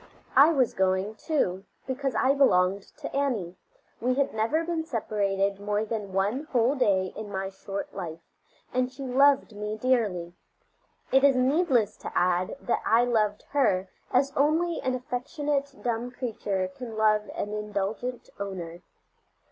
I 0.35 0.51
was 0.51 0.73
going, 0.73 1.13
too, 1.13 1.63
because 1.85 2.15
I 2.15 2.33
belonged 2.33 2.81
to 3.01 3.15
Annie; 3.15 3.55
we 3.99 4.15
had 4.15 4.33
never 4.33 4.63
been 4.63 4.83
separated 4.83 5.59
more 5.59 5.85
than 5.85 6.11
one 6.11 6.45
whole 6.51 6.73
day 6.73 7.13
in 7.15 7.31
my 7.31 7.49
short 7.51 7.93
life, 7.93 8.21
and 8.73 8.91
she 8.91 9.03
loved 9.03 9.55
me 9.55 9.77
dearly. 9.77 10.33
It 11.11 11.23
is 11.23 11.35
needless 11.35 11.97
to 11.97 12.11
add 12.17 12.57
that 12.61 12.81
I 12.83 13.05
loved 13.05 13.43
her 13.51 13.89
as 14.11 14.33
only 14.35 14.81
an 14.81 14.95
affectionate, 14.95 15.75
dumb 15.83 16.09
creature 16.09 16.67
can 16.75 16.97
love 16.97 17.29
an 17.35 17.53
indulgent 17.53 18.27
owner. 18.39 18.81